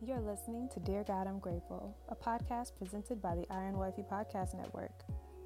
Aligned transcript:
You're 0.00 0.20
listening 0.20 0.68
to 0.68 0.78
Dear 0.78 1.02
God, 1.02 1.26
I'm 1.26 1.40
Grateful, 1.40 1.92
a 2.08 2.14
podcast 2.14 2.76
presented 2.78 3.20
by 3.20 3.34
the 3.34 3.44
Iron 3.50 3.76
Wifey 3.76 4.02
Podcast 4.02 4.56
Network. 4.56 4.92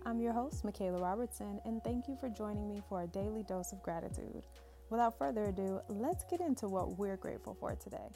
I'm 0.04 0.20
your 0.20 0.34
host, 0.34 0.62
Michaela 0.62 0.98
Robertson, 1.00 1.58
and 1.64 1.82
thank 1.82 2.06
you 2.06 2.16
for 2.20 2.28
joining 2.28 2.68
me 2.68 2.82
for 2.86 3.02
a 3.02 3.06
daily 3.06 3.44
dose 3.44 3.72
of 3.72 3.82
gratitude. 3.82 4.44
Without 4.90 5.16
further 5.16 5.44
ado, 5.46 5.80
let's 5.88 6.22
get 6.24 6.42
into 6.42 6.68
what 6.68 6.98
we're 6.98 7.16
grateful 7.16 7.56
for 7.58 7.74
today. 7.76 8.10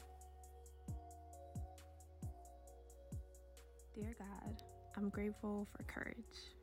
Dear 3.95 4.15
God, 4.19 4.61
I'm 4.95 5.09
grateful 5.09 5.67
for 5.75 5.83
courage. 5.85 6.53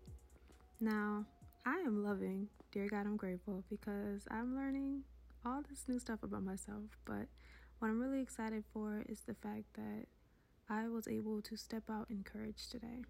Now, 0.81 1.27
I 1.67 1.79
am 1.79 2.05
loving 2.05 2.47
Dear 2.71 2.87
God, 2.89 3.07
I'm 3.07 3.17
Grateful 3.17 3.65
because 3.69 4.23
I'm 4.31 4.55
learning 4.55 5.03
all 5.45 5.63
this 5.69 5.85
new 5.89 5.99
stuff 5.99 6.23
about 6.23 6.45
myself, 6.45 6.85
but 7.05 7.27
what 7.79 7.89
I'm 7.89 8.01
really 8.01 8.21
excited 8.21 8.65
for 8.73 9.05
is 9.09 9.21
the 9.27 9.35
fact 9.35 9.65
that 9.75 10.07
I 10.71 10.89
was 10.89 11.07
able 11.07 11.43
to 11.43 11.57
step 11.57 11.85
out 11.91 12.07
in 12.11 12.23
courage 12.23 12.69
today. 12.71 13.03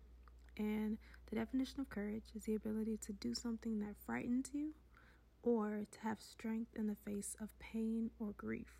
And 0.56 0.98
the 1.28 1.36
definition 1.36 1.80
of 1.80 1.88
courage 1.88 2.24
is 2.34 2.44
the 2.44 2.54
ability 2.54 2.96
to 3.06 3.12
do 3.12 3.34
something 3.34 3.78
that 3.80 3.94
frightens 4.04 4.50
you 4.52 4.70
or 5.42 5.84
to 5.90 6.00
have 6.00 6.20
strength 6.20 6.70
in 6.74 6.86
the 6.86 6.94
face 7.04 7.36
of 7.40 7.50
pain 7.58 8.10
or 8.18 8.32
grief. 8.36 8.74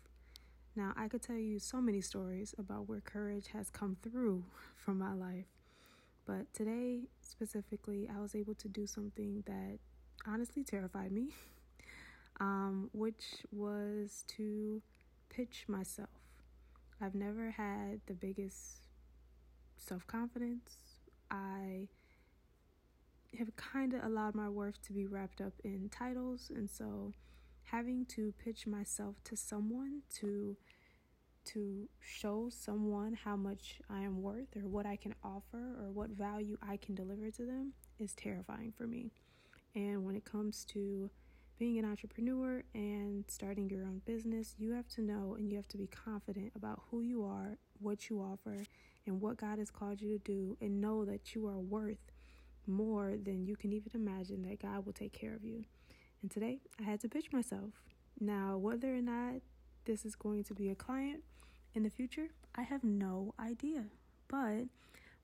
Now, 0.75 0.93
I 0.97 1.07
could 1.07 1.21
tell 1.21 1.37
you 1.37 1.59
so 1.59 1.79
many 1.79 2.01
stories 2.01 2.53
about 2.57 2.89
where 2.89 2.99
courage 2.99 3.47
has 3.53 3.69
come 3.69 3.95
through 4.01 4.43
from 4.75 4.97
my 4.97 5.13
life, 5.13 5.45
but 6.25 6.53
today 6.53 7.03
specifically, 7.21 8.09
I 8.13 8.19
was 8.19 8.35
able 8.35 8.55
to 8.55 8.67
do 8.67 8.87
something 8.87 9.43
that 9.45 9.79
honestly 10.27 10.63
terrified 10.63 11.11
me, 11.11 11.29
um, 12.41 12.89
which 12.93 13.45
was 13.51 14.25
to 14.35 14.81
pitch 15.35 15.65
myself. 15.67 16.09
I've 17.01 17.13
never 17.15 17.51
had 17.51 17.99
the 18.05 18.13
biggest 18.13 18.79
self 19.75 20.07
confidence. 20.07 20.71
I 21.29 21.89
have 23.37 23.53
kind 23.57 23.93
of 23.93 24.01
allowed 24.03 24.33
my 24.33 24.47
worth 24.47 24.81
to 24.83 24.93
be 24.93 25.05
wrapped 25.05 25.41
up 25.41 25.53
in 25.63 25.89
titles, 25.89 26.49
and 26.55 26.69
so 26.69 27.11
having 27.71 28.05
to 28.05 28.33
pitch 28.43 28.65
myself 28.67 29.15
to 29.25 29.35
someone 29.35 30.01
to 30.19 30.55
to 31.45 31.87
show 31.99 32.49
someone 32.49 33.13
how 33.23 33.35
much 33.35 33.79
I 33.89 34.01
am 34.01 34.21
worth 34.23 34.55
or 34.55 34.67
what 34.67 34.85
I 34.87 34.95
can 34.95 35.13
offer 35.23 35.75
or 35.79 35.91
what 35.91 36.09
value 36.11 36.57
I 36.67 36.77
can 36.77 36.95
deliver 36.95 37.29
to 37.29 37.45
them 37.45 37.73
is 37.99 38.15
terrifying 38.15 38.73
for 38.75 38.87
me. 38.87 39.11
And 39.75 40.03
when 40.05 40.15
it 40.15 40.25
comes 40.25 40.65
to 40.73 41.11
being 41.57 41.79
an 41.79 41.85
entrepreneur 41.85 42.63
and 42.73 43.23
starting 43.29 43.69
your 43.69 43.83
own 43.83 44.01
business, 44.05 44.55
you 44.57 44.71
have 44.73 44.87
to 44.89 45.01
know 45.01 45.35
and 45.37 45.49
you 45.49 45.55
have 45.55 45.67
to 45.69 45.77
be 45.77 45.87
confident 45.87 46.51
about 46.55 46.81
who 46.91 47.01
you 47.01 47.23
are, 47.23 47.57
what 47.79 48.09
you 48.09 48.19
offer, 48.19 48.57
and 49.07 49.21
what 49.21 49.37
God 49.37 49.57
has 49.59 49.71
called 49.71 50.01
you 50.01 50.09
to 50.09 50.17
do, 50.17 50.57
and 50.59 50.81
know 50.81 51.05
that 51.05 51.33
you 51.33 51.47
are 51.47 51.59
worth 51.59 52.11
more 52.67 53.13
than 53.23 53.45
you 53.45 53.55
can 53.55 53.71
even 53.71 53.91
imagine 53.93 54.41
that 54.43 54.61
God 54.61 54.85
will 54.85 54.91
take 54.93 55.13
care 55.13 55.33
of 55.35 55.43
you. 55.45 55.63
And 56.21 56.29
today 56.31 56.59
I 56.79 56.83
had 56.83 56.99
to 57.01 57.09
pitch 57.09 57.31
myself. 57.31 57.71
Now, 58.19 58.57
whether 58.57 58.93
or 58.93 59.01
not 59.01 59.35
this 59.85 60.03
is 60.05 60.15
going 60.15 60.43
to 60.45 60.53
be 60.53 60.69
a 60.69 60.75
client 60.75 61.23
in 61.73 61.83
the 61.83 61.89
future, 61.89 62.27
I 62.55 62.63
have 62.63 62.83
no 62.83 63.33
idea. 63.39 63.83
But 64.27 64.63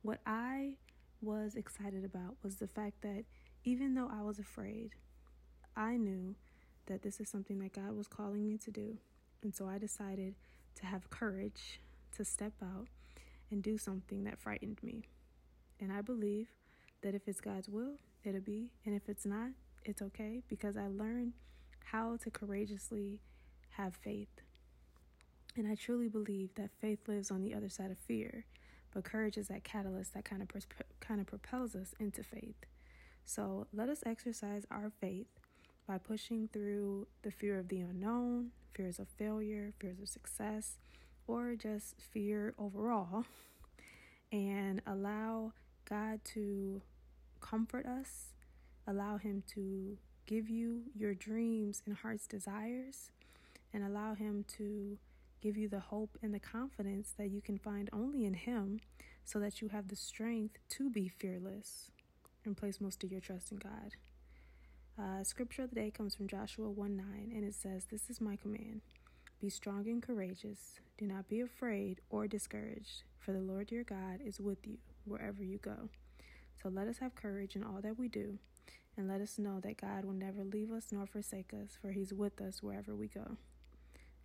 what 0.02 0.20
I 0.26 0.76
was 1.22 1.56
excited 1.56 2.06
about 2.06 2.36
was 2.44 2.56
the 2.58 2.68
fact 2.68 3.02
that 3.02 3.26
even 3.66 3.96
though 3.96 4.10
I 4.12 4.22
was 4.22 4.40
afraid, 4.40 4.92
I 5.76 5.96
knew 5.98 6.36
that 6.88 7.02
this 7.02 7.20
is 7.20 7.30
something 7.30 7.60
that 7.60 7.74
God 7.74 7.96
was 7.96 8.08
calling 8.08 8.48
me 8.48 8.58
to 8.60 8.72
do. 8.72 8.98
And 9.42 9.56
so 9.56 9.68
I 9.68 9.78
decided 9.78 10.36
to 10.76 10.86
have 10.86 11.10
courage 11.10 11.80
to 12.18 12.26
step 12.26 12.54
out 12.62 12.88
and 13.50 13.64
do 13.64 13.78
something 13.78 14.24
that 14.26 14.40
frightened 14.40 14.80
me. 14.84 15.04
And 15.80 15.92
I 15.92 16.02
believe 16.02 16.50
that 17.02 17.16
if 17.16 17.28
it's 17.28 17.42
God's 17.42 17.70
will, 17.70 17.96
it'll 18.24 18.42
be. 18.42 18.70
And 18.86 18.94
if 18.94 19.08
it's 19.10 19.26
not, 19.26 19.50
it's 19.86 20.02
okay 20.02 20.42
because 20.48 20.78
I 20.78 20.88
learned 20.88 21.34
how 21.92 22.18
to 22.24 22.30
courageously 22.30 23.20
have 23.72 23.96
faith. 23.96 24.30
And 25.58 25.68
I 25.68 25.76
truly 25.76 26.08
believe 26.08 26.54
that 26.56 26.70
faith 26.80 27.00
lives 27.08 27.32
on 27.32 27.42
the 27.42 27.54
other 27.54 27.68
side 27.68 27.92
of 27.92 27.98
fear, 27.98 28.46
but 28.94 29.04
courage 29.04 29.38
is 29.38 29.48
that 29.48 29.64
catalyst 29.64 30.14
that 30.14 30.24
kind 30.24 30.42
of 30.42 30.50
kind 31.02 31.20
of 31.20 31.28
propels 31.28 31.76
us 31.76 31.94
into 32.00 32.24
faith. 32.24 32.56
So 33.26 33.68
let 33.74 33.90
us 33.90 34.04
exercise 34.06 34.66
our 34.72 34.92
faith 35.02 35.28
by 35.88 35.98
pushing 35.98 36.48
through 36.52 37.08
the 37.24 37.32
fear 37.32 37.58
of 37.58 37.68
the 37.68 37.80
unknown, 37.80 38.52
fears 38.74 39.00
of 39.00 39.08
failure, 39.18 39.74
fears 39.80 40.00
of 40.02 40.08
success, 40.10 40.78
or 41.28 41.56
just 41.56 41.96
fear 42.02 42.54
overall, 42.58 43.26
and 44.32 44.82
allow 44.86 45.54
God 45.90 46.22
to 46.34 46.82
comfort 47.40 47.86
us, 47.86 48.34
allow 48.88 49.18
Him 49.18 49.44
to 49.56 49.98
give 50.26 50.50
you 50.50 50.84
your 50.96 51.14
dreams 51.14 51.82
and 51.86 51.96
heart's 51.98 52.28
desires, 52.28 53.12
and 53.74 53.84
allow 53.84 54.14
Him 54.14 54.46
to 54.58 54.98
give 55.42 55.58
you 55.58 55.68
the 55.68 55.80
hope 55.80 56.18
and 56.22 56.34
the 56.34 56.40
confidence 56.40 57.14
that 57.18 57.32
you 57.32 57.42
can 57.42 57.58
find 57.58 57.90
only 57.92 58.26
in 58.26 58.36
Him 58.36 58.80
so 59.24 59.40
that 59.40 59.62
you 59.62 59.70
have 59.70 59.88
the 59.88 59.96
strength 59.96 60.58
to 60.70 60.90
be 60.90 61.08
fearless 61.08 61.92
and 62.46 62.56
place 62.58 62.80
most 62.82 63.04
of 63.04 63.12
your 63.12 63.22
trust 63.22 63.52
in 63.52 63.58
God. 63.58 63.96
Uh, 65.02 65.24
scripture 65.24 65.64
of 65.64 65.70
the 65.72 65.76
day 65.78 65.90
comes 65.90 66.14
from 66.14 66.28
Joshua 66.28 66.70
1 66.70 66.96
9, 66.96 67.06
and 67.34 67.44
it 67.44 67.56
says, 67.56 67.86
This 67.86 68.08
is 68.10 68.22
my 68.22 68.36
command 68.36 68.82
Be 69.40 69.50
strong 69.50 69.88
and 69.88 70.02
courageous. 70.04 70.80
Do 70.98 71.08
not 71.08 71.28
be 71.28 71.40
afraid 71.42 72.02
or 72.12 72.28
discouraged, 72.28 73.02
for 73.18 73.32
the 73.32 73.40
Lord 73.42 73.72
your 73.72 73.84
God 73.84 74.20
is 74.24 74.40
with 74.40 74.68
you 74.68 74.78
wherever 75.06 75.44
you 75.44 75.58
go. 75.58 75.90
So 76.62 76.70
let 76.70 76.88
us 76.88 77.00
have 77.00 77.16
courage 77.16 77.56
in 77.56 77.64
all 77.64 77.80
that 77.82 77.98
we 77.98 78.10
do, 78.10 78.38
and 78.96 79.08
let 79.08 79.22
us 79.22 79.40
know 79.40 79.60
that 79.62 79.82
God 79.82 80.06
will 80.06 80.14
never 80.14 80.44
leave 80.44 80.72
us 80.72 80.90
nor 80.92 81.08
forsake 81.08 81.52
us, 81.52 81.76
for 81.82 81.94
he's 81.94 82.14
with 82.14 82.40
us 82.40 82.62
wherever 82.62 82.94
we 82.96 83.08
go. 83.08 83.38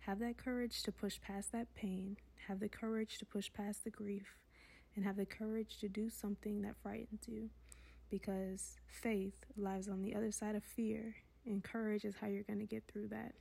Have 0.01 0.19
that 0.19 0.37
courage 0.37 0.83
to 0.83 0.91
push 0.91 1.19
past 1.19 1.51
that 1.53 1.73
pain, 1.73 2.17
have 2.47 2.59
the 2.59 2.69
courage 2.69 3.17
to 3.17 3.25
push 3.25 3.51
past 3.51 3.83
the 3.83 3.89
grief, 3.89 4.35
and 4.95 5.05
have 5.05 5.15
the 5.17 5.25
courage 5.25 5.79
to 5.79 5.87
do 5.89 6.07
something 6.11 6.61
that 6.61 6.75
frightens 6.83 7.27
you 7.27 7.49
because 8.09 8.75
faith 8.87 9.45
lies 9.55 9.87
on 9.87 10.01
the 10.01 10.15
other 10.15 10.31
side 10.31 10.55
of 10.55 10.63
fear, 10.63 11.15
and 11.45 11.63
courage 11.63 12.05
is 12.05 12.15
how 12.19 12.27
you're 12.27 12.43
going 12.43 12.59
to 12.59 12.65
get 12.65 12.83
through 12.91 13.07
that. 13.09 13.33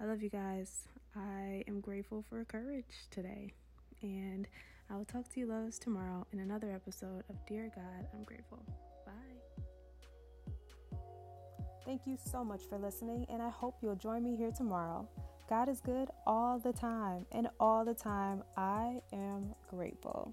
I 0.00 0.04
love 0.04 0.22
you 0.22 0.30
guys. 0.30 0.86
I 1.14 1.64
am 1.66 1.80
grateful 1.80 2.22
for 2.28 2.44
courage 2.44 3.08
today. 3.10 3.54
And 4.02 4.46
I 4.90 4.96
will 4.96 5.04
talk 5.06 5.28
to 5.32 5.40
you 5.40 5.46
loves 5.46 5.78
tomorrow 5.78 6.26
in 6.32 6.38
another 6.40 6.70
episode 6.70 7.24
of 7.30 7.36
Dear 7.46 7.70
God, 7.74 8.06
I'm 8.12 8.24
Grateful. 8.24 8.62
Bye. 9.06 10.52
Thank 11.86 12.02
you 12.06 12.18
so 12.30 12.44
much 12.44 12.62
for 12.68 12.78
listening, 12.78 13.26
and 13.30 13.40
I 13.40 13.48
hope 13.48 13.76
you'll 13.82 13.94
join 13.96 14.22
me 14.22 14.36
here 14.36 14.50
tomorrow. 14.54 15.08
God 15.48 15.68
is 15.68 15.80
good 15.80 16.08
all 16.26 16.58
the 16.58 16.72
time, 16.72 17.24
and 17.32 17.48
all 17.60 17.84
the 17.84 17.94
time 17.94 18.42
I 18.56 19.00
am 19.12 19.54
grateful. 19.70 20.32